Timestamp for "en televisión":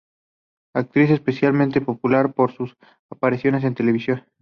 3.63-4.25